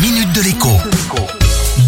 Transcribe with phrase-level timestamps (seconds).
[0.00, 0.68] minute de l'écho.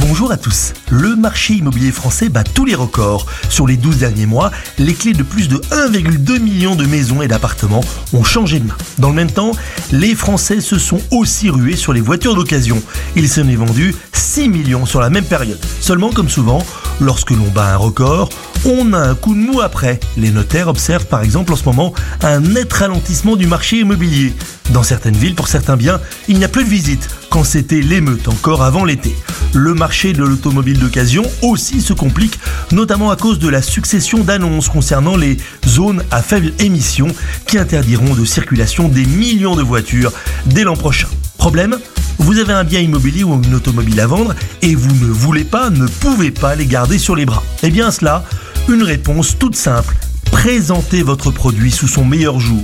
[0.00, 0.72] Bonjour à tous.
[0.90, 3.26] Le marché immobilier français bat tous les records.
[3.48, 7.28] Sur les 12 derniers mois, les clés de plus de 1,2 million de maisons et
[7.28, 8.76] d'appartements ont changé de main.
[8.98, 9.52] Dans le même temps,
[9.92, 12.82] les Français se sont aussi rués sur les voitures d'occasion.
[13.14, 15.60] Il s'en est vendu 6 millions sur la même période.
[15.80, 16.64] Seulement, comme souvent,
[17.00, 18.28] lorsque l'on bat un record,
[18.64, 20.00] on a un coup de mou après.
[20.16, 24.34] Les notaires observent par exemple en ce moment un net ralentissement du marché immobilier.
[24.70, 28.28] Dans certaines villes, pour certains biens, il n'y a plus de visite, quand c'était l'émeute
[28.28, 29.16] encore avant l'été.
[29.52, 32.38] Le marché de l'automobile d'occasion aussi se complique,
[32.70, 37.08] notamment à cause de la succession d'annonces concernant les zones à faible émission
[37.46, 40.12] qui interdiront de circulation des millions de voitures
[40.46, 41.08] dès l'an prochain.
[41.36, 41.78] Problème?
[42.18, 45.70] Vous avez un bien immobilier ou une automobile à vendre et vous ne voulez pas,
[45.70, 47.42] ne pouvez pas les garder sur les bras.
[47.62, 48.24] Eh bien cela,
[48.68, 49.96] une réponse toute simple.
[50.30, 52.62] Présentez votre produit sous son meilleur jour.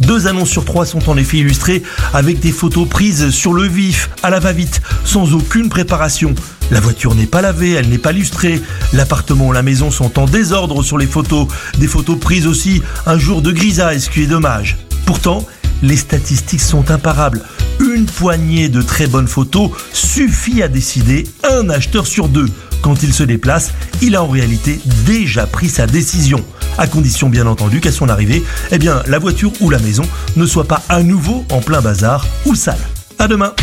[0.00, 4.10] Deux annonces sur trois sont en effet illustrées avec des photos prises sur le vif,
[4.22, 6.34] à la va-vite, sans aucune préparation.
[6.70, 8.60] La voiture n'est pas lavée, elle n'est pas lustrée.
[8.92, 11.46] L'appartement ou la maison sont en désordre sur les photos.
[11.78, 14.76] Des photos prises aussi un jour de grisaille, ce qui est dommage.
[15.06, 15.46] Pourtant,
[15.82, 17.42] les statistiques sont imparables.
[17.80, 22.48] Une poignée de très bonnes photos suffit à décider un acheteur sur deux.
[22.82, 23.72] Quand il se déplace,
[24.02, 26.44] il a en réalité déjà pris sa décision.
[26.76, 30.04] À condition bien entendu qu'à son arrivée, eh bien, la voiture ou la maison
[30.36, 32.78] ne soit pas à nouveau en plein bazar ou sale.
[33.18, 33.54] À demain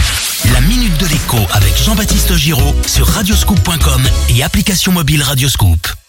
[0.54, 6.01] La minute de l'écho avec Jean-Baptiste Giraud sur radioscoop.com et application mobile Radioscoop.